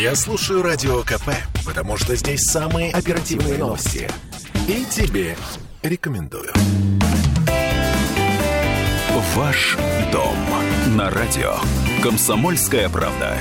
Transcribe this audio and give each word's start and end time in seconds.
Я 0.00 0.14
слушаю 0.14 0.62
Радио 0.62 1.02
КП, 1.02 1.28
потому 1.66 1.98
что 1.98 2.16
здесь 2.16 2.40
самые 2.44 2.90
оперативные 2.90 3.58
новости. 3.58 4.08
И 4.66 4.86
тебе 4.86 5.36
рекомендую. 5.82 6.50
Ваш 9.34 9.76
дом 10.10 10.38
на 10.96 11.10
радио. 11.10 11.56
Комсомольская 12.02 12.88
правда. 12.88 13.36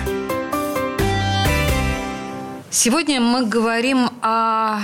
Сегодня 2.70 3.21
мы 3.21 3.46
говорим 3.46 4.10
о, 4.21 4.82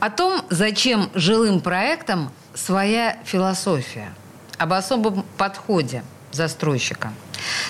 о 0.00 0.08
том, 0.08 0.40
зачем 0.48 1.10
жилым 1.12 1.60
проектам 1.60 2.32
своя 2.54 3.18
философия, 3.26 4.14
об 4.56 4.72
особом 4.72 5.26
подходе 5.36 6.02
застройщика. 6.34 7.12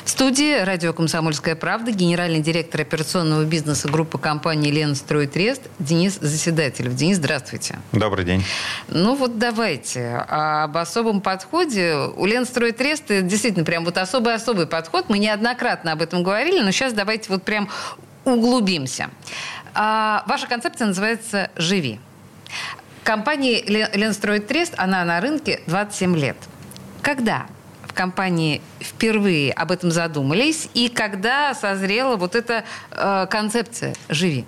В 0.04 0.10
студии 0.10 0.62
радио 0.62 0.92
«Комсомольская 0.92 1.56
правда» 1.56 1.90
генеральный 1.90 2.40
директор 2.40 2.82
операционного 2.82 3.44
бизнеса 3.44 3.88
группы 3.88 4.18
компании 4.18 4.70
«Лен 4.70 4.94
Трест» 4.94 5.62
Денис 5.78 6.18
Заседателев. 6.20 6.94
Денис, 6.94 7.16
здравствуйте. 7.16 7.78
Добрый 7.92 8.24
день. 8.24 8.44
Ну 8.88 9.14
вот 9.14 9.38
давайте 9.38 10.24
об 10.28 10.76
особом 10.76 11.20
подходе. 11.20 11.96
У 12.16 12.26
«Лен 12.26 12.44
Трест» 12.46 13.04
действительно 13.08 13.64
прям 13.64 13.84
вот 13.84 13.98
особый-особый 13.98 14.66
подход. 14.66 15.06
Мы 15.08 15.18
неоднократно 15.18 15.92
об 15.92 16.02
этом 16.02 16.22
говорили, 16.22 16.60
но 16.60 16.70
сейчас 16.70 16.92
давайте 16.92 17.30
вот 17.30 17.42
прям 17.42 17.68
углубимся. 18.24 19.10
А, 19.74 20.24
ваша 20.26 20.46
концепция 20.46 20.86
называется 20.86 21.50
«Живи». 21.56 21.98
Компания 23.02 23.62
«Ленстроид 23.62 24.46
Трест», 24.46 24.74
она 24.76 25.04
на 25.04 25.20
рынке 25.20 25.60
27 25.66 26.16
лет. 26.16 26.36
Когда 27.02 27.46
компании 27.94 28.60
впервые 28.80 29.52
об 29.52 29.70
этом 29.70 29.90
задумались 29.90 30.68
и 30.74 30.88
когда 30.88 31.54
созрела 31.54 32.16
вот 32.16 32.34
эта 32.34 32.64
э, 32.90 33.26
концепция 33.30 33.94
«Живи»? 34.08 34.44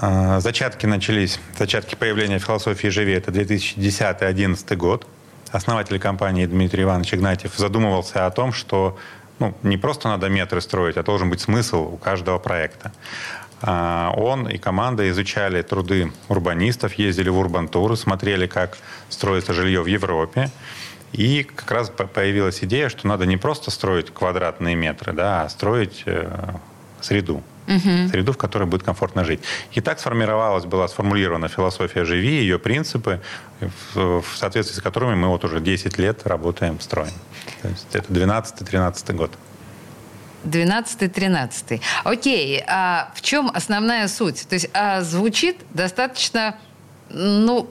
А, 0.00 0.40
зачатки 0.40 0.86
начались, 0.86 1.38
зачатки 1.58 1.94
появления 1.94 2.38
философии 2.38 2.88
«Живи»— 2.88 3.12
это 3.14 3.30
2010-2011 3.30 4.76
год. 4.76 5.06
Основатель 5.52 5.98
компании 5.98 6.46
Дмитрий 6.46 6.82
Иванович 6.82 7.14
Игнатьев 7.14 7.54
задумывался 7.56 8.26
о 8.26 8.30
том, 8.30 8.52
что 8.52 8.98
ну, 9.38 9.54
не 9.62 9.76
просто 9.76 10.08
надо 10.08 10.28
метры 10.28 10.60
строить, 10.60 10.96
а 10.96 11.02
должен 11.02 11.30
быть 11.30 11.40
смысл 11.40 11.90
у 11.92 11.96
каждого 11.96 12.38
проекта. 12.38 12.92
А, 13.62 14.12
он 14.16 14.48
и 14.48 14.58
команда 14.58 15.08
изучали 15.10 15.62
труды 15.62 16.12
урбанистов, 16.28 16.94
ездили 16.94 17.28
в 17.28 17.38
урбантуры, 17.38 17.96
смотрели, 17.96 18.46
как 18.46 18.76
строится 19.08 19.52
жилье 19.52 19.82
в 19.82 19.86
Европе. 19.86 20.50
И 21.14 21.44
как 21.44 21.70
раз 21.70 21.90
появилась 21.90 22.64
идея, 22.64 22.88
что 22.88 23.06
надо 23.06 23.24
не 23.24 23.36
просто 23.36 23.70
строить 23.70 24.12
квадратные 24.12 24.74
метры, 24.74 25.12
да, 25.12 25.42
а 25.42 25.48
строить 25.48 26.02
э, 26.06 26.28
среду. 27.00 27.40
Угу. 27.68 28.08
Среду, 28.10 28.32
в 28.32 28.36
которой 28.36 28.64
будет 28.64 28.82
комфортно 28.82 29.24
жить. 29.24 29.40
И 29.72 29.80
так 29.80 30.00
сформировалась, 30.00 30.64
была 30.64 30.88
сформулирована 30.88 31.48
философия 31.48 32.04
«Живи», 32.04 32.40
ее 32.40 32.58
принципы, 32.58 33.20
в, 33.94 34.22
в 34.22 34.36
соответствии 34.36 34.76
с 34.76 34.82
которыми 34.82 35.14
мы 35.14 35.28
вот 35.28 35.44
уже 35.44 35.60
10 35.60 35.98
лет 35.98 36.26
работаем, 36.26 36.80
строим. 36.80 37.14
То 37.62 37.68
есть 37.68 37.86
это 37.94 38.12
12-13 38.12 39.12
год. 39.14 39.30
12-13. 40.44 41.80
Окей, 42.02 42.62
а 42.66 43.12
в 43.14 43.22
чем 43.22 43.50
основная 43.54 44.08
суть? 44.08 44.46
То 44.48 44.54
есть 44.54 44.68
а 44.74 45.00
звучит 45.02 45.56
достаточно, 45.70 46.56
ну, 47.08 47.70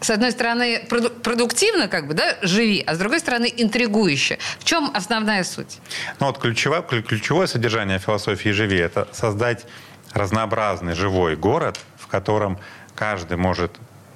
с 0.00 0.10
одной 0.10 0.32
стороны, 0.32 0.82
продуктивно, 0.88 1.88
как 1.88 2.06
бы, 2.06 2.14
да, 2.14 2.36
живи, 2.42 2.82
а 2.86 2.94
с 2.94 2.98
другой 2.98 3.20
стороны, 3.20 3.52
интригующе. 3.54 4.38
В 4.58 4.64
чем 4.64 4.90
основная 4.94 5.44
суть? 5.44 5.78
Ну 6.20 6.26
вот 6.26 6.38
ключевое, 6.38 6.82
ключевое 6.82 7.46
содержание 7.46 7.98
философии 7.98 8.48
«Живи»— 8.50 8.78
это 8.78 9.08
создать 9.12 9.66
разнообразный 10.12 10.94
живой 10.94 11.36
город, 11.36 11.78
в 11.98 12.06
котором 12.06 12.58
каждый 12.94 13.36
может 13.36 13.72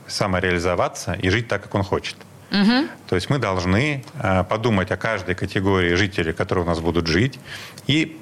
самореализоваться 0.07 1.15
и 1.15 1.29
жить 1.29 1.49
так, 1.49 1.63
как 1.63 1.75
он 1.75 1.83
хочет. 1.83 2.17
Угу. 2.51 2.89
То 3.09 3.15
есть 3.17 3.31
мы 3.31 3.39
должны 3.39 4.05
э, 4.23 4.45
подумать 4.45 4.91
о 4.91 4.97
каждой 4.97 5.35
категории 5.35 5.95
жителей, 5.95 6.33
которые 6.33 6.65
у 6.65 6.69
нас 6.69 6.81
будут 6.81 7.07
жить, 7.07 7.39
и 7.87 8.21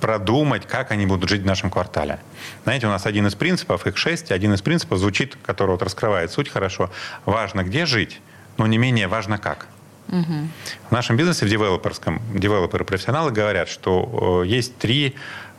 продумать, 0.00 0.66
как 0.66 0.90
они 0.90 1.06
будут 1.06 1.28
жить 1.28 1.42
в 1.42 1.46
нашем 1.46 1.70
квартале. 1.70 2.18
Знаете, 2.64 2.86
у 2.86 2.90
нас 2.90 3.06
один 3.06 3.26
из 3.26 3.34
принципов, 3.34 3.86
их 3.86 3.96
шесть, 3.96 4.30
один 4.30 4.54
из 4.54 4.62
принципов 4.62 4.98
звучит, 4.98 5.36
который 5.42 5.70
вот 5.72 5.82
раскрывает 5.82 6.30
суть 6.30 6.48
хорошо. 6.48 6.90
Важно, 7.24 7.64
где 7.64 7.86
жить, 7.86 8.20
но 8.56 8.66
не 8.66 8.78
менее 8.78 9.08
важно, 9.08 9.38
как. 9.38 9.66
Угу. 10.08 10.48
В 10.88 10.92
нашем 10.92 11.16
бизнесе, 11.16 11.44
в 11.44 11.48
девелоперском, 11.48 12.20
девелоперы-профессионалы 12.34 13.30
говорят, 13.30 13.68
что 13.68 14.42
э, 14.44 14.46
есть 14.46 14.78
три 14.78 15.14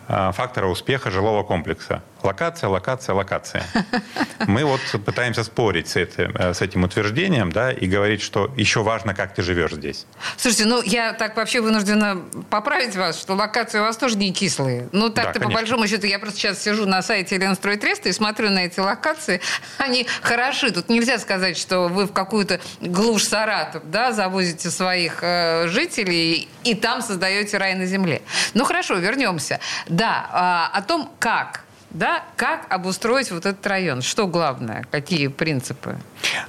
э, 0.08 0.32
фактора 0.34 0.68
успеха 0.68 1.12
жилого 1.12 1.44
комплекса. 1.44 2.02
Локация, 2.24 2.70
локация, 2.70 3.16
локация. 3.16 3.64
Мы 4.48 4.66
вот 4.66 4.82
пытаемся 5.06 5.44
спорить 5.44 5.90
с 5.90 5.96
этим, 5.96 6.36
с 6.38 6.62
этим 6.62 6.84
утверждением, 6.84 7.52
да, 7.52 7.72
и 7.72 7.88
говорить, 7.88 8.22
что 8.22 8.52
еще 8.58 8.84
важно, 8.84 9.14
как 9.14 9.34
ты 9.34 9.42
живешь 9.42 9.72
здесь. 9.72 10.06
Слушайте, 10.38 10.66
ну 10.66 10.82
я 10.82 11.14
так 11.14 11.38
вообще 11.38 11.62
вынуждена 11.62 12.22
поправить 12.50 12.96
вас, 12.96 13.20
что 13.20 13.36
локации 13.36 13.80
у 13.80 13.84
вас 13.84 13.98
тоже 13.98 14.18
не 14.18 14.34
кислые. 14.34 14.90
Ну 14.92 15.10
так-то 15.10 15.40
да, 15.40 15.46
по 15.46 15.52
большому 15.52 15.88
счету 15.88 16.08
я 16.08 16.20
просто 16.20 16.40
сейчас 16.40 16.62
сижу 16.62 16.86
на 16.86 17.02
сайте 17.02 17.38
Ленстройтреста 17.38 18.10
и 18.10 18.12
смотрю 18.12 18.50
на 18.50 18.66
эти 18.66 18.80
локации, 18.80 19.42
они 19.78 20.06
хороши. 20.22 20.72
Тут 20.72 20.90
нельзя 20.90 21.20
сказать, 21.20 21.58
что 21.58 21.88
вы 21.88 22.06
в 22.06 22.14
какую-то 22.14 22.60
глушь 22.82 23.26
Саратов, 23.26 23.84
да, 23.90 24.12
завозите 24.12 24.70
своих 24.70 25.20
э, 25.22 25.68
жителей 25.68 26.48
и 26.64 26.76
там 26.76 27.02
создаете 27.02 27.58
рай 27.58 27.76
на 27.76 27.86
земле. 27.86 28.22
Ну 28.54 28.66
хорошо, 28.66 28.96
вернемся. 28.96 29.60
Да, 29.88 30.70
э, 30.74 30.78
о 30.78 30.82
том, 30.82 31.12
как 31.20 31.64
да, 31.92 32.24
как 32.36 32.72
обустроить 32.72 33.32
вот 33.32 33.46
этот 33.46 33.66
район? 33.66 34.02
Что 34.02 34.28
главное? 34.28 34.86
Какие 34.92 35.28
принципы? 35.28 35.98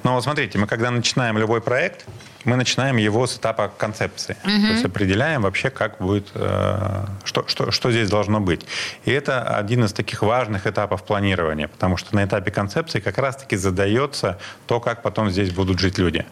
Ну, 0.02 0.12
вот 0.12 0.22
смотрите, 0.22 0.58
мы 0.58 0.66
когда 0.66 0.90
начинаем 0.90 1.38
любой 1.38 1.62
проект, 1.62 2.04
мы 2.44 2.56
начинаем 2.56 2.96
его 2.96 3.26
с 3.26 3.36
этапа 3.36 3.72
концепции. 3.76 4.36
Угу. 4.44 4.50
То 4.50 4.72
есть 4.72 4.84
определяем 4.84 5.42
вообще, 5.42 5.70
как 5.70 5.98
будет, 5.98 6.30
э, 6.34 7.04
что, 7.24 7.46
что, 7.46 7.70
что 7.70 7.90
здесь 7.90 8.08
должно 8.08 8.40
быть. 8.40 8.66
И 9.04 9.10
это 9.10 9.56
один 9.56 9.84
из 9.84 9.92
таких 9.92 10.22
важных 10.22 10.66
этапов 10.66 11.04
планирования, 11.04 11.68
потому 11.68 11.96
что 11.96 12.14
на 12.14 12.24
этапе 12.24 12.50
концепции 12.50 13.00
как 13.00 13.18
раз-таки 13.18 13.56
задается 13.56 14.38
то, 14.66 14.80
как 14.80 15.02
потом 15.02 15.30
здесь 15.30 15.50
будут 15.50 15.78
жить 15.78 15.98
люди. 15.98 16.26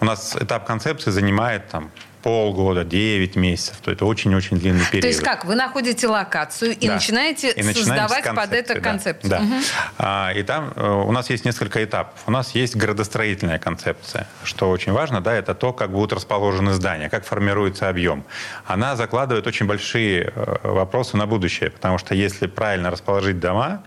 У 0.00 0.04
нас 0.04 0.36
этап 0.36 0.66
концепции 0.66 1.10
занимает 1.10 1.68
там 1.68 1.90
полгода, 2.24 2.84
9 2.84 3.36
месяцев. 3.36 3.76
То 3.82 3.92
это 3.92 4.06
очень-очень 4.06 4.56
длинный 4.56 4.86
период. 4.86 5.02
То 5.02 5.08
есть 5.08 5.20
как? 5.20 5.44
Вы 5.44 5.56
находите 5.56 6.08
локацию 6.08 6.74
и 6.74 6.86
да. 6.86 6.94
начинаете 6.94 7.52
и 7.52 7.62
создавать 7.62 8.24
под 8.24 8.52
это 8.54 8.80
концепцию. 8.80 9.30
Да. 9.30 9.40
Угу. 9.40 9.54
А, 9.98 10.32
и 10.34 10.42
там 10.42 10.72
э, 10.74 10.90
у 11.06 11.12
нас 11.12 11.28
есть 11.28 11.44
несколько 11.44 11.84
этапов. 11.84 12.18
У 12.26 12.30
нас 12.30 12.54
есть 12.54 12.76
градостроительная 12.76 13.58
концепция, 13.58 14.26
что 14.42 14.70
очень 14.70 14.92
важно, 14.92 15.20
да, 15.20 15.34
это 15.34 15.54
то, 15.54 15.74
как 15.74 15.90
будут 15.90 16.14
расположены 16.14 16.72
здания, 16.72 17.10
как 17.10 17.26
формируется 17.26 17.90
объем. 17.90 18.24
Она 18.64 18.96
закладывает 18.96 19.46
очень 19.46 19.66
большие 19.66 20.32
э, 20.34 20.56
вопросы 20.62 21.18
на 21.18 21.26
будущее, 21.26 21.68
потому 21.68 21.98
что 21.98 22.14
если 22.14 22.46
правильно 22.46 22.90
расположить 22.90 23.38
дома, 23.38 23.82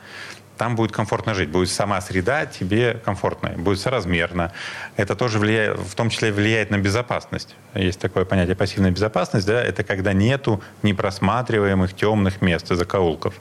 там 0.58 0.76
будет 0.76 0.92
комфортно 0.92 1.34
жить, 1.34 1.50
будет 1.50 1.70
сама 1.70 2.02
среда 2.02 2.46
тебе 2.46 3.00
комфортная, 3.06 3.58
будет 3.58 3.80
соразмерно. 3.80 4.52
Это 4.98 5.16
тоже 5.16 5.40
влияет, 5.40 5.78
в 5.80 5.96
том 5.96 6.10
числе 6.10 6.32
влияет 6.32 6.72
на 6.72 6.78
безопасность. 6.78 7.56
Есть 7.74 8.00
такое 8.00 8.26
понятие 8.26 8.56
пассивная 8.56 8.92
безопасность, 8.92 9.48
да, 9.48 9.62
это 9.62 9.84
когда 9.84 10.14
нету 10.14 10.62
непросматриваемых 10.84 11.94
темных 11.94 12.42
мест 12.42 12.72
и 12.72 12.76
закоулков. 12.76 13.34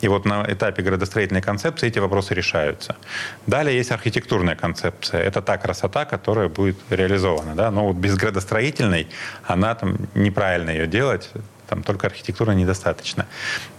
И 0.00 0.08
вот 0.08 0.24
на 0.24 0.44
этапе 0.48 0.82
градостроительной 0.82 1.42
концепции 1.42 1.88
эти 1.88 1.98
вопросы 2.00 2.34
решаются. 2.34 2.96
Далее 3.46 3.76
есть 3.76 3.92
архитектурная 3.92 4.56
концепция. 4.56 5.22
Это 5.22 5.40
та 5.40 5.56
красота, 5.56 6.04
которая 6.04 6.48
будет 6.48 6.76
реализована. 6.90 7.54
Да? 7.54 7.70
Но 7.70 7.86
вот 7.86 7.96
без 7.96 8.16
градостроительной 8.16 9.08
она 9.44 9.74
там 9.74 9.96
неправильно 10.14 10.70
ее 10.70 10.86
делать, 10.86 11.30
там 11.68 11.82
только 11.82 12.06
архитектура 12.06 12.52
недостаточно. 12.52 13.26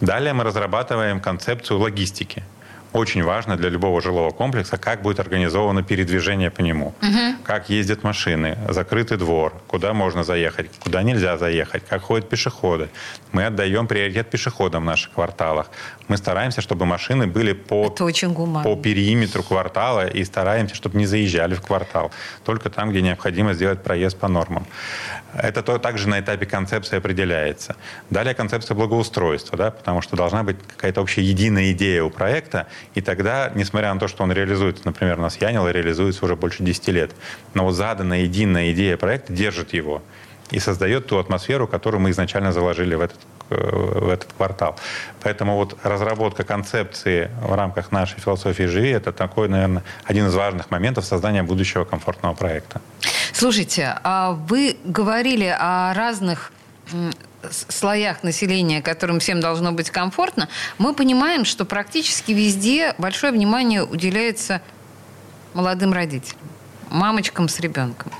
Далее 0.01 0.33
мы 0.33 0.43
разрабатываем 0.43 1.19
концепцию 1.19 1.79
логистики 1.79 2.43
очень 2.93 3.23
важно 3.23 3.57
для 3.57 3.69
любого 3.69 4.01
жилого 4.01 4.31
комплекса, 4.31 4.77
как 4.77 5.01
будет 5.01 5.19
организовано 5.19 5.83
передвижение 5.83 6.49
по 6.51 6.61
нему, 6.61 6.93
угу. 7.01 7.35
как 7.43 7.69
ездят 7.69 8.03
машины, 8.03 8.57
закрытый 8.69 9.17
двор, 9.17 9.53
куда 9.67 9.93
можно 9.93 10.23
заехать, 10.23 10.69
куда 10.79 11.03
нельзя 11.03 11.37
заехать, 11.37 11.83
как 11.87 12.01
ходят 12.01 12.29
пешеходы. 12.29 12.89
Мы 13.31 13.45
отдаем 13.45 13.87
приоритет 13.87 14.29
пешеходам 14.29 14.83
в 14.83 14.85
наших 14.85 15.11
кварталах. 15.11 15.69
Мы 16.07 16.17
стараемся, 16.17 16.61
чтобы 16.61 16.85
машины 16.85 17.27
были 17.27 17.53
по, 17.53 17.89
по 17.89 18.75
периметру 18.75 19.43
квартала 19.43 20.07
и 20.07 20.23
стараемся, 20.23 20.75
чтобы 20.75 20.97
не 20.97 21.05
заезжали 21.05 21.53
в 21.55 21.61
квартал. 21.61 22.11
Только 22.45 22.69
там, 22.69 22.91
где 22.91 23.01
необходимо 23.01 23.53
сделать 23.53 23.83
проезд 23.83 24.17
по 24.17 24.27
нормам. 24.27 24.65
Это 25.33 25.61
то, 25.61 25.77
также 25.77 26.07
на 26.07 26.19
этапе 26.19 26.45
концепции 26.45 26.97
определяется. 26.97 27.75
Далее 28.09 28.33
концепция 28.33 28.75
благоустройства, 28.75 29.57
да, 29.57 29.71
потому 29.71 30.01
что 30.01 30.15
должна 30.15 30.43
быть 30.43 30.57
какая-то 30.75 31.01
общая 31.01 31.21
единая 31.21 31.71
идея 31.73 32.03
у 32.03 32.09
проекта, 32.09 32.67
и 32.95 33.01
тогда, 33.01 33.51
несмотря 33.55 33.93
на 33.93 33.99
то, 33.99 34.07
что 34.07 34.23
он 34.23 34.31
реализуется, 34.31 34.83
например, 34.85 35.19
у 35.19 35.21
нас 35.21 35.37
Янила 35.41 35.69
реализуется 35.69 36.25
уже 36.25 36.35
больше 36.35 36.63
10 36.63 36.87
лет, 36.89 37.11
но 37.53 37.63
вот 37.63 37.73
заданная 37.73 38.21
единая 38.21 38.71
идея 38.71 38.97
проекта 38.97 39.33
держит 39.33 39.73
его. 39.73 40.01
и 40.49 40.59
создает 40.59 41.07
ту 41.07 41.17
атмосферу, 41.17 41.67
которую 41.67 42.01
мы 42.01 42.09
изначально 42.11 42.51
заложили 42.51 42.95
в 42.95 43.01
этот, 43.01 43.19
э, 43.49 43.55
в 43.55 44.09
этот 44.09 44.31
квартал. 44.33 44.77
Поэтому 45.21 45.55
вот 45.55 45.77
разработка 45.83 46.43
концепции 46.43 47.29
в 47.41 47.53
рамках 47.53 47.91
нашей 47.91 48.19
философии 48.19 48.63
«Живи»— 48.63 48.89
это 48.91 49.11
такой, 49.11 49.49
наверное, 49.49 49.83
один 50.05 50.27
из 50.27 50.35
важных 50.35 50.71
моментов 50.71 51.05
создания 51.05 51.43
будущего 51.43 51.83
комфортного 51.83 52.33
проекта. 52.33 52.81
Слушайте, 53.33 53.99
а 54.03 54.31
вы 54.31 54.77
говорили 54.85 55.53
о 55.59 55.93
разных 55.93 56.51
слоях 57.51 58.23
населения, 58.23 58.81
которым 58.81 59.19
всем 59.19 59.39
должно 59.39 59.71
быть 59.71 59.89
комфортно, 59.89 60.49
мы 60.77 60.93
понимаем, 60.93 61.45
что 61.45 61.65
практически 61.65 62.31
везде 62.31 62.93
большое 62.97 63.31
внимание 63.31 63.83
уделяется 63.83 64.61
молодым 65.53 65.93
родителям 65.93 66.39
мамочкам 66.89 67.49
с 67.49 67.59
ребенком. 67.59 68.11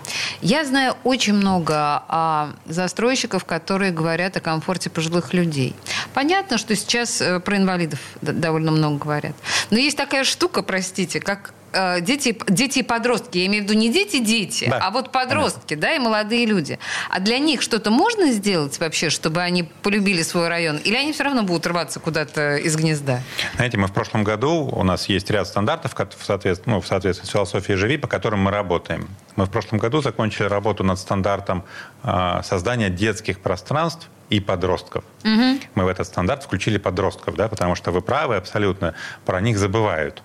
Я 0.41 0.65
знаю 0.65 0.95
очень 1.03 1.33
много 1.33 2.03
а, 2.07 2.53
застройщиков, 2.65 3.45
которые 3.45 3.91
говорят 3.91 4.37
о 4.37 4.41
комфорте 4.41 4.89
пожилых 4.89 5.33
людей. 5.33 5.75
Понятно, 6.13 6.57
что 6.57 6.75
сейчас 6.75 7.21
э, 7.21 7.39
про 7.39 7.57
инвалидов 7.57 7.99
довольно 8.21 8.71
много 8.71 8.97
говорят. 8.97 9.35
Но 9.69 9.77
есть 9.77 9.97
такая 9.97 10.23
штука, 10.23 10.63
простите, 10.63 11.19
как 11.19 11.53
дети, 12.01 12.37
дети 12.47 12.79
и 12.79 12.83
подростки, 12.83 13.37
я 13.37 13.45
имею 13.47 13.63
в 13.63 13.67
виду 13.67 13.77
не 13.77 13.91
дети-дети, 13.91 14.67
да. 14.69 14.79
а 14.81 14.91
вот 14.91 15.11
подростки, 15.11 15.73
да, 15.73 15.93
и 15.93 15.99
молодые 15.99 16.45
люди. 16.45 16.79
А 17.09 17.19
для 17.19 17.39
них 17.39 17.61
что-то 17.61 17.91
можно 17.91 18.31
сделать 18.31 18.79
вообще, 18.79 19.09
чтобы 19.09 19.41
они 19.41 19.63
полюбили 19.63 20.21
свой 20.21 20.47
район? 20.47 20.77
Или 20.77 20.95
они 20.95 21.13
все 21.13 21.23
равно 21.23 21.43
будут 21.43 21.67
рваться 21.67 21.99
куда-то 21.99 22.57
из 22.57 22.75
гнезда? 22.75 23.21
Знаете, 23.55 23.77
мы 23.77 23.87
в 23.87 23.93
прошлом 23.93 24.23
году, 24.23 24.69
у 24.71 24.83
нас 24.83 25.09
есть 25.09 25.29
ряд 25.29 25.47
стандартов 25.47 25.93
в 25.93 26.25
соответствии, 26.25 26.69
ну, 26.69 26.81
в 26.81 26.87
соответствии 26.87 27.27
с 27.27 27.29
философией 27.29 27.77
«Живи», 27.77 27.97
по 27.97 28.07
которым 28.07 28.39
мы 28.41 28.51
работаем. 28.51 29.07
Мы 29.35 29.45
в 29.45 29.51
прошлом 29.51 29.79
году 29.79 30.01
закончили 30.01 30.47
работу 30.47 30.83
над 30.83 30.99
стандартом 30.99 31.63
э, 32.03 32.41
создания 32.43 32.89
детских 32.89 33.39
пространств 33.39 34.09
и 34.29 34.39
подростков. 34.39 35.03
Угу. 35.23 35.59
Мы 35.75 35.85
в 35.85 35.87
этот 35.87 36.07
стандарт 36.07 36.43
включили 36.43 36.77
подростков, 36.77 37.35
да, 37.35 37.47
потому 37.47 37.75
что 37.75 37.91
вы 37.91 38.01
правы 38.01 38.35
абсолютно, 38.35 38.93
про 39.25 39.39
них 39.41 39.57
забывают. 39.57 40.21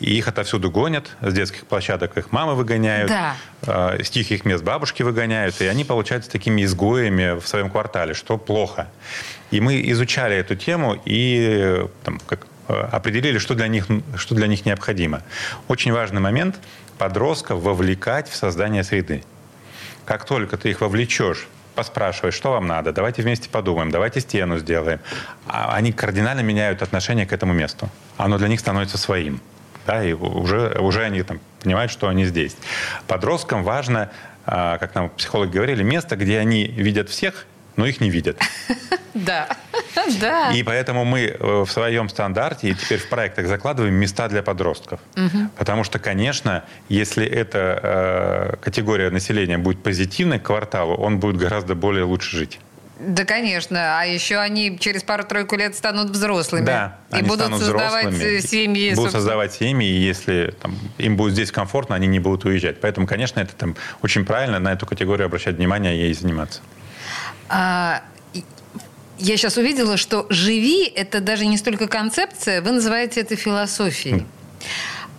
И 0.00 0.18
их 0.18 0.28
отовсюду 0.28 0.70
гонят, 0.70 1.16
с 1.20 1.32
детских 1.32 1.66
площадок 1.66 2.18
их 2.18 2.32
мамы 2.32 2.54
выгоняют, 2.54 3.08
да. 3.08 3.36
э, 3.62 4.02
с 4.02 4.10
тихих 4.10 4.44
мест 4.44 4.62
бабушки 4.62 5.02
выгоняют, 5.02 5.60
и 5.60 5.66
они 5.66 5.84
получаются 5.84 6.30
такими 6.30 6.64
изгоями 6.64 7.38
в 7.38 7.46
своем 7.46 7.70
квартале, 7.70 8.14
что 8.14 8.36
плохо. 8.36 8.88
И 9.50 9.60
мы 9.60 9.80
изучали 9.90 10.36
эту 10.36 10.56
тему 10.56 11.00
и 11.04 11.86
там, 12.04 12.20
как, 12.26 12.46
э, 12.68 12.88
определили, 12.92 13.38
что 13.38 13.54
для, 13.54 13.68
них, 13.68 13.86
что 14.16 14.34
для 14.34 14.46
них 14.46 14.66
необходимо. 14.66 15.22
Очень 15.68 15.92
важный 15.92 16.20
момент– 16.20 16.56
подростков 16.98 17.60
вовлекать 17.60 18.28
в 18.28 18.36
создание 18.36 18.82
среды. 18.82 19.22
Как 20.04 20.24
только 20.24 20.56
ты 20.56 20.70
их 20.70 20.80
вовлечешь 20.80 21.48
поспрашиваешь, 21.76 22.34
что 22.34 22.52
вам 22.52 22.66
надо, 22.66 22.90
давайте 22.90 23.22
вместе 23.22 23.48
подумаем, 23.48 23.90
давайте 23.90 24.20
стену 24.20 24.58
сделаем. 24.58 24.98
А 25.46 25.74
они 25.74 25.92
кардинально 25.92 26.40
меняют 26.40 26.82
отношение 26.82 27.26
к 27.26 27.32
этому 27.32 27.52
месту. 27.52 27.88
Оно 28.16 28.38
для 28.38 28.48
них 28.48 28.58
становится 28.58 28.98
своим 28.98 29.40
да, 29.86 30.04
и 30.04 30.12
уже, 30.12 30.76
уже 30.78 31.04
они 31.04 31.22
там 31.22 31.40
понимают, 31.62 31.90
что 31.90 32.08
они 32.08 32.24
здесь. 32.24 32.56
Подросткам 33.06 33.62
важно, 33.64 34.10
а, 34.44 34.78
как 34.78 34.94
нам 34.94 35.10
психологи 35.10 35.50
говорили, 35.50 35.82
место, 35.82 36.16
где 36.16 36.38
они 36.38 36.66
видят 36.66 37.08
всех, 37.08 37.46
но 37.76 37.86
их 37.86 38.00
не 38.00 38.10
видят. 38.10 38.38
Да, 39.16 39.48
да. 40.20 40.52
И 40.52 40.62
поэтому 40.62 41.06
мы 41.06 41.20
э, 41.22 41.64
в 41.64 41.70
своем 41.70 42.10
стандарте 42.10 42.68
и 42.68 42.74
теперь 42.74 42.98
в 42.98 43.08
проектах 43.08 43.46
закладываем 43.46 43.94
места 43.94 44.28
для 44.28 44.42
подростков. 44.42 45.00
Потому 45.56 45.84
что, 45.84 45.98
конечно, 45.98 46.64
если 46.90 47.26
эта 47.26 47.80
э, 47.82 48.56
категория 48.60 49.08
населения 49.08 49.56
будет 49.56 49.82
позитивной 49.82 50.38
к 50.38 50.42
кварталу, 50.42 50.94
он 50.96 51.18
будет 51.18 51.38
гораздо 51.38 51.74
более 51.74 52.04
лучше 52.04 52.36
жить. 52.36 52.60
Да, 52.98 53.24
конечно. 53.24 54.00
А 54.00 54.04
еще 54.04 54.38
они 54.38 54.78
через 54.78 55.02
пару-тройку 55.02 55.56
лет 55.56 55.76
станут 55.76 56.10
взрослыми. 56.10 56.64
Да, 56.64 56.98
и 57.16 57.22
будут 57.22 57.48
создавать 57.58 58.06
взрослыми, 58.06 58.40
семьи. 58.40 58.94
Будут 58.94 59.12
создавать 59.12 59.52
семьи, 59.52 59.86
и 59.86 59.98
если 59.98 60.54
там, 60.62 60.78
им 60.96 61.16
будет 61.16 61.34
здесь 61.34 61.52
комфортно, 61.52 61.94
они 61.94 62.06
не 62.06 62.20
будут 62.20 62.44
уезжать. 62.46 62.80
Поэтому, 62.80 63.06
конечно, 63.06 63.40
это 63.40 63.54
там, 63.54 63.76
очень 64.02 64.24
правильно 64.24 64.58
на 64.58 64.72
эту 64.72 64.86
категорию 64.86 65.26
обращать 65.26 65.56
внимание 65.56 65.96
и 65.96 66.00
ей 66.00 66.14
заниматься. 66.14 66.60
А, 67.48 68.02
я 69.18 69.36
сейчас 69.36 69.58
увидела, 69.58 69.96
что 69.98 70.26
«живи»— 70.30 70.84
это 70.94 71.20
даже 71.20 71.46
не 71.46 71.58
столько 71.58 71.88
концепция, 71.88 72.62
вы 72.62 72.72
называете 72.72 73.20
это 73.20 73.36
философией. 73.36 74.20
Mm. 74.20 74.26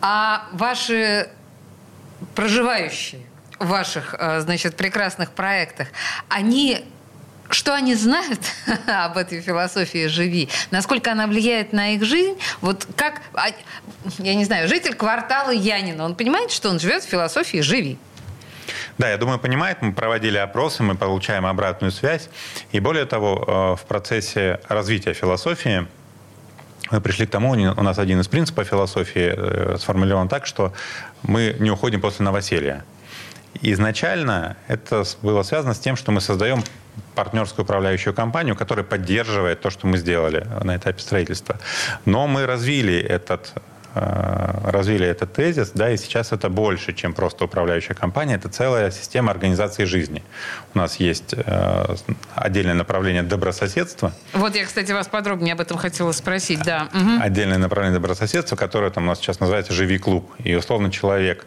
А 0.02 0.48
ваши 0.52 1.30
проживающие 2.36 3.22
в 3.60 3.68
ваших, 3.68 4.16
э, 4.18 4.42
значит, 4.42 4.76
прекрасных 4.76 5.32
проектах, 5.32 5.88
они 6.30 6.86
что 7.50 7.74
они 7.74 7.96
знают 7.96 8.40
об 8.88 9.18
этой 9.18 9.42
философии 9.42 10.08
«Живи», 10.08 10.50
насколько 10.72 11.12
она 11.12 11.28
влияет 11.28 11.74
на 11.74 11.94
их 11.94 12.04
жизнь, 12.04 12.38
вот 12.62 12.88
как, 12.96 13.22
а, 13.34 13.48
я 14.20 14.36
не 14.36 14.46
знаю, 14.46 14.68
житель 14.68 14.96
квартала 14.96 15.52
Янина, 15.52 16.06
он 16.06 16.16
понимает, 16.16 16.52
что 16.52 16.70
он 16.70 16.80
живет 16.80 17.04
в 17.04 17.08
философии 17.08 17.60
«Живи». 17.62 17.98
Да, 18.98 19.10
я 19.10 19.18
думаю, 19.18 19.40
понимает. 19.40 19.82
Мы 19.82 19.94
проводили 19.94 20.38
опросы, 20.38 20.84
мы 20.84 20.96
получаем 20.96 21.46
обратную 21.46 21.92
связь. 21.92 22.30
И 22.72 22.80
более 22.80 23.06
того, 23.06 23.44
э, 23.48 23.82
в 23.82 23.86
процессе 23.88 24.60
развития 24.68 25.14
философии 25.14 25.88
мы 26.90 27.02
пришли 27.02 27.26
к 27.26 27.30
тому, 27.30 27.52
у 27.52 27.82
нас 27.82 28.00
один 28.00 28.22
из 28.22 28.28
принципов 28.28 28.68
философии 28.68 29.34
э, 29.36 29.78
сформулирован 29.78 30.30
так, 30.30 30.46
что 30.46 30.74
мы 31.24 31.56
не 31.60 31.70
уходим 31.70 32.02
после 32.02 32.26
новоселья. 32.26 32.86
Изначально 33.62 34.58
это 34.68 35.04
было 35.22 35.44
связано 35.44 35.74
с 35.74 35.80
тем, 35.80 35.96
что 35.96 36.12
мы 36.12 36.22
создаем 36.22 36.64
партнерскую 37.16 37.64
управляющую 37.64 38.14
компанию, 38.14 38.56
которая 38.56 38.86
поддерживает 38.86 39.62
то, 39.62 39.70
что 39.70 39.88
мы 39.88 39.98
сделали 39.98 40.48
на 40.64 40.76
этапе 40.76 41.00
строительства. 41.00 41.58
Но 42.06 42.28
мы 42.28 42.46
развили 42.46 42.98
этот 43.00 43.54
э, 43.96 44.70
развили 44.72 45.08
этот 45.08 45.34
тезис, 45.34 45.72
да, 45.74 45.90
и 45.90 45.98
сейчас 45.98 46.32
это 46.32 46.50
больше, 46.50 46.94
чем 46.94 47.14
просто 47.14 47.46
управляющая 47.46 47.96
компания, 47.96 48.36
это 48.36 48.50
целая 48.50 48.92
система 48.92 49.32
организации 49.32 49.86
жизни. 49.86 50.24
У 50.74 50.78
нас 50.78 50.98
есть 50.98 51.34
э, 51.34 51.96
отдельное 52.36 52.76
направление 52.76 53.24
добрососедства. 53.24 54.14
Вот 54.34 54.56
я, 54.56 54.66
кстати, 54.66 54.92
вас 54.92 55.08
подробнее 55.08 55.54
об 55.54 55.62
этом 55.62 55.78
хотела 55.78 56.12
спросить, 56.12 56.62
да. 56.64 56.90
Угу. 56.94 57.22
Отдельное 57.22 57.58
направление 57.58 58.00
добрососедства, 58.00 58.56
которое 58.56 58.92
там 58.92 59.04
у 59.04 59.08
нас 59.08 59.20
сейчас 59.20 59.40
называется 59.40 59.74
«Живи 59.74 59.98
клуб». 59.98 60.30
И, 60.44 60.56
условно, 60.56 60.92
человек 60.92 61.46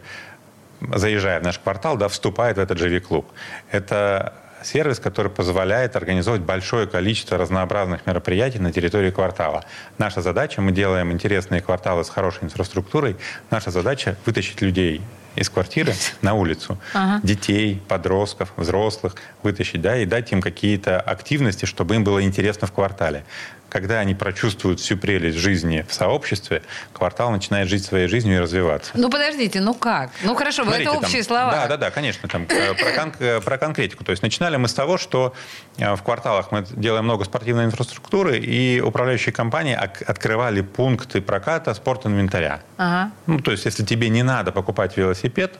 заезжая 0.93 1.39
в 1.39 1.43
наш 1.43 1.59
квартал, 1.59 1.97
да, 1.97 2.07
вступает 2.07 2.57
в 2.57 2.59
этот 2.59 2.77
живи-клуб. 2.77 3.31
Это 3.71 4.33
сервис, 4.63 4.99
который 4.99 5.31
позволяет 5.31 5.95
организовать 5.95 6.41
большое 6.41 6.87
количество 6.87 7.37
разнообразных 7.37 8.05
мероприятий 8.05 8.59
на 8.59 8.71
территории 8.71 9.11
квартала. 9.11 9.65
Наша 9.97 10.21
задача, 10.21 10.61
мы 10.61 10.71
делаем 10.71 11.11
интересные 11.11 11.61
кварталы 11.61 12.03
с 12.03 12.09
хорошей 12.09 12.43
инфраструктурой, 12.43 13.15
наша 13.49 13.71
задача 13.71 14.17
вытащить 14.25 14.61
людей 14.61 15.01
из 15.35 15.49
квартиры 15.49 15.93
на 16.21 16.33
улицу. 16.33 16.77
Ага. 16.93 17.21
Детей, 17.23 17.81
подростков, 17.87 18.51
взрослых 18.57 19.15
вытащить, 19.43 19.81
да, 19.81 19.97
и 19.97 20.05
дать 20.05 20.31
им 20.31 20.41
какие-то 20.41 20.99
активности, 20.99 21.65
чтобы 21.65 21.95
им 21.95 22.03
было 22.03 22.21
интересно 22.21 22.67
в 22.67 22.71
квартале 22.71 23.23
когда 23.71 23.99
они 23.99 24.13
прочувствуют 24.13 24.81
всю 24.81 24.97
прелесть 24.97 25.37
жизни 25.37 25.85
в 25.87 25.93
сообществе, 25.93 26.61
квартал 26.91 27.31
начинает 27.31 27.69
жить 27.69 27.85
своей 27.85 28.07
жизнью 28.07 28.35
и 28.35 28.39
развиваться. 28.39 28.91
Ну, 28.95 29.09
подождите, 29.09 29.61
ну 29.61 29.73
как? 29.73 30.11
Ну, 30.23 30.35
хорошо, 30.35 30.63
Смотрите, 30.63 30.89
это 30.89 30.97
общие 30.97 31.23
там, 31.23 31.27
слова. 31.27 31.51
Да, 31.51 31.67
да, 31.67 31.77
да, 31.77 31.91
конечно, 31.91 32.27
там, 32.27 32.45
э, 32.49 32.73
про, 32.73 32.91
кон, 32.91 33.13
э, 33.19 33.39
про 33.39 33.57
конкретику. 33.57 34.03
То 34.03 34.11
есть 34.11 34.23
начинали 34.23 34.57
мы 34.57 34.67
с 34.67 34.73
того, 34.73 34.97
что 34.97 35.33
э, 35.77 35.95
в 35.95 36.03
кварталах 36.03 36.51
мы 36.51 36.65
делаем 36.69 37.05
много 37.05 37.23
спортивной 37.23 37.63
инфраструктуры, 37.63 38.39
и 38.39 38.81
управляющие 38.81 39.31
компании 39.31 39.73
открывали 39.73 40.59
пункты 40.59 41.21
проката 41.21 41.73
спорт-инвентаря. 41.73 42.61
Ага. 42.75 43.11
Ну, 43.25 43.39
то 43.39 43.51
есть, 43.51 43.63
если 43.63 43.85
тебе 43.85 44.09
не 44.09 44.23
надо 44.23 44.51
покупать 44.51 44.97
велосипед, 44.97 45.57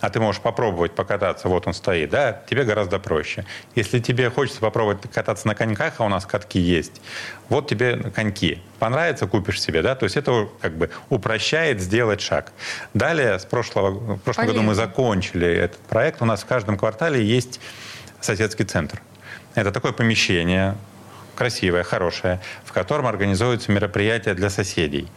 а 0.00 0.10
ты 0.10 0.20
можешь 0.20 0.40
попробовать 0.40 0.92
покататься, 0.92 1.48
вот 1.48 1.66
он 1.66 1.74
стоит, 1.74 2.10
да, 2.10 2.42
тебе 2.48 2.64
гораздо 2.64 2.98
проще. 2.98 3.44
Если 3.74 3.98
тебе 3.98 4.30
хочется 4.30 4.60
попробовать 4.60 4.98
кататься 5.12 5.46
на 5.46 5.54
коньках, 5.54 5.94
а 5.98 6.04
у 6.04 6.08
нас 6.08 6.26
катки 6.26 6.58
есть, 6.58 7.00
вот 7.48 7.68
тебе 7.68 7.96
коньки. 8.14 8.62
Понравится, 8.78 9.26
купишь 9.26 9.60
себе, 9.60 9.82
да, 9.82 9.94
то 9.94 10.04
есть 10.04 10.16
это 10.16 10.48
как 10.60 10.76
бы 10.76 10.90
упрощает 11.08 11.80
сделать 11.80 12.20
шаг. 12.20 12.52
Далее, 12.94 13.38
с 13.38 13.44
прошлого, 13.44 13.90
в 13.90 14.18
прошлом 14.18 14.46
Полезно. 14.46 14.60
году 14.60 14.62
мы 14.68 14.74
закончили 14.74 15.48
этот 15.48 15.80
проект, 15.80 16.22
у 16.22 16.24
нас 16.24 16.42
в 16.42 16.46
каждом 16.46 16.78
квартале 16.78 17.24
есть 17.24 17.60
соседский 18.20 18.64
центр. 18.64 19.02
Это 19.54 19.72
такое 19.72 19.92
помещение, 19.92 20.76
красивое, 21.34 21.82
хорошее, 21.82 22.40
в 22.64 22.72
котором 22.72 23.06
организуются 23.06 23.72
мероприятия 23.72 24.34
для 24.34 24.50
соседей. 24.50 25.08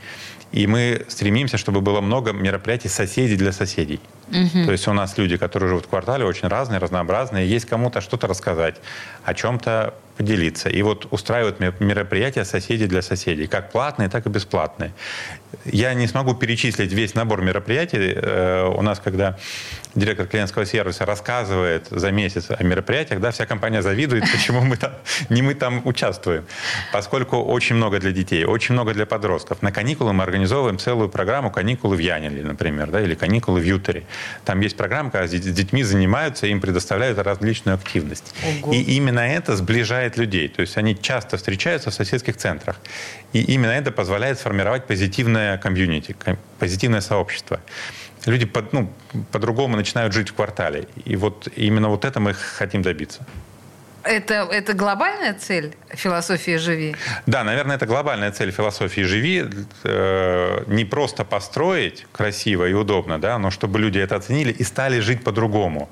И 0.52 0.68
мы 0.68 1.06
стремимся, 1.08 1.58
чтобы 1.58 1.82
было 1.82 2.02
много 2.02 2.34
мероприятий 2.34 2.90
соседей 2.90 3.38
для 3.38 3.52
соседей. 3.52 4.00
Угу. 4.32 4.66
То 4.66 4.72
есть 4.72 4.88
у 4.88 4.94
нас 4.94 5.18
люди, 5.18 5.38
которые 5.38 5.70
живут 5.70 5.86
в 5.86 5.90
квартале, 5.90 6.26
очень 6.26 6.48
разные, 6.48 6.80
разнообразные. 6.80 7.48
Есть 7.48 7.66
кому-то 7.66 8.02
что-то 8.02 8.28
рассказать, 8.28 8.76
о 9.24 9.34
чем-то 9.34 9.94
поделиться. 10.22 10.70
И 10.70 10.84
вот 10.84 11.08
устраивают 11.12 11.60
мероприятия 11.80 12.46
соседи 12.46 12.86
для 12.86 13.02
соседей, 13.02 13.48
как 13.48 13.72
платные, 13.72 14.08
так 14.08 14.26
и 14.28 14.30
бесплатные. 14.30 14.92
Я 15.66 15.94
не 15.96 16.08
смогу 16.08 16.36
перечислить 16.36 16.94
весь 16.94 17.16
набор 17.16 17.42
мероприятий. 17.42 18.14
Э, 18.16 18.68
у 18.68 18.82
нас, 18.82 19.00
когда 19.00 19.38
директор 19.96 20.28
клиентского 20.28 20.66
сервиса 20.66 21.06
рассказывает 21.06 21.88
за 21.90 22.12
месяц 22.12 22.48
о 22.50 22.64
мероприятиях, 22.64 23.20
да, 23.20 23.32
вся 23.32 23.46
компания 23.46 23.82
завидует, 23.82 24.24
почему 24.32 24.62
мы 24.62 24.78
там, 24.78 24.92
не 25.30 25.42
мы 25.42 25.56
там 25.56 25.82
участвуем. 25.86 26.46
Поскольку 26.94 27.38
очень 27.38 27.76
много 27.76 28.00
для 28.00 28.12
детей, 28.12 28.46
очень 28.46 28.74
много 28.74 28.94
для 28.94 29.06
подростков. 29.06 29.62
На 29.62 29.72
каникулы 29.72 30.14
мы 30.14 30.24
организовываем 30.24 30.78
целую 30.78 31.10
программу 31.10 31.52
«Каникулы 31.52 31.96
в 31.96 32.00
Янеле», 32.00 32.44
например, 32.44 32.92
да, 32.92 33.02
или 33.02 33.16
«Каникулы 33.16 33.60
в 33.60 33.64
Ютере». 33.64 34.04
Там 34.46 34.62
есть 34.62 34.78
программа, 34.78 35.12
когда 35.12 35.28
с 35.28 35.32
детьми 35.32 35.84
занимаются, 35.84 36.48
им 36.48 36.62
предоставляют 36.62 37.18
различную 37.18 37.76
активность. 37.76 38.34
Ого. 38.64 38.74
И 38.74 38.82
именно 38.82 39.20
это 39.20 39.56
сближает 39.56 40.11
людей. 40.18 40.48
То 40.48 40.62
есть 40.62 40.78
они 40.78 40.96
часто 41.00 41.38
встречаются 41.38 41.90
в 41.90 41.94
соседских 41.94 42.38
центрах. 42.38 42.78
И 43.34 43.42
именно 43.42 43.72
это 43.72 43.92
позволяет 43.92 44.40
сформировать 44.40 44.86
позитивное 44.86 45.58
комьюнити, 45.58 46.16
позитивное 46.60 47.02
сообщество 47.02 47.60
люди 48.26 48.46
по, 48.46 48.64
ну, 48.72 48.92
по-другому 49.32 49.76
начинают 49.76 50.14
жить 50.14 50.30
в 50.30 50.34
квартале. 50.34 50.88
И 51.06 51.16
вот 51.16 51.48
именно 51.56 51.90
вот 51.90 52.06
это 52.06 52.20
мы 52.20 52.34
хотим 52.34 52.82
добиться. 52.82 53.26
Это, 54.04 54.48
это 54.52 54.74
глобальная 54.74 55.36
цель 55.36 55.76
философии 55.90 56.58
«Живи»? 56.58 56.96
Да, 57.28 57.44
наверное, 57.44 57.76
это 57.76 57.86
глобальная 57.86 58.32
цель 58.32 58.52
философии 58.52 59.02
«Живи». 59.02 59.46
Э, 59.84 60.64
не 60.68 60.86
просто 60.86 61.24
построить 61.24 62.08
красиво 62.12 62.68
и 62.68 62.74
удобно, 62.74 63.20
да, 63.20 63.38
но 63.38 63.52
чтобы 63.52 63.78
люди 63.78 64.00
это 64.00 64.16
оценили 64.16 64.52
и 64.52 64.64
стали 64.64 65.00
жить 65.00 65.24
по-другому. 65.24 65.88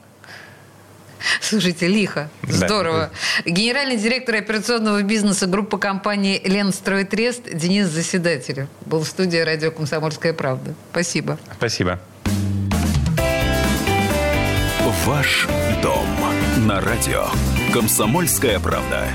Слушайте, 1.42 1.88
лихо. 1.88 2.30
Здорово. 2.44 3.12
Да. 3.46 3.52
Генеральный 3.52 3.98
директор 3.98 4.36
операционного 4.36 5.02
бизнеса 5.02 5.48
группы 5.48 5.78
компании 5.78 6.42
«Ленстройтрест» 6.44 7.44
Денис 7.54 7.88
Заседателев 7.88 8.68
был 8.86 9.02
в 9.02 9.08
студии 9.08 9.38
радио 9.38 9.72
«Комсомольская 9.72 10.34
правда». 10.34 10.74
Спасибо. 10.92 11.40
Спасибо. 11.58 12.00
Ваш 15.06 15.48
дом 15.82 16.08
на 16.68 16.82
радио 16.82 17.26
«Комсомольская 17.74 18.60
правда». 18.60 19.08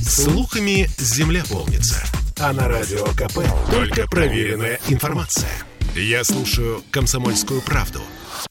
Слухами 0.00 0.88
земля 0.98 1.42
полнится. 1.48 2.02
А 2.38 2.52
на 2.52 2.68
радио 2.68 3.04
КП 3.06 3.40
только 3.70 4.06
проверенная 4.06 4.78
информация. 4.88 5.50
Я 5.94 6.24
слушаю 6.24 6.82
«Комсомольскую 6.90 7.60
правду» 7.60 8.00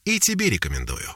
и 0.08 0.18
тебе 0.18 0.48
рекомендую. 0.48 1.14